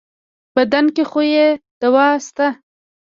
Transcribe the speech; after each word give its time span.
بدن 0.55 0.85
کې 0.95 1.03
خو 1.09 1.21
يې 1.33 1.47
دوا 1.81 2.07
شته. 2.25 2.47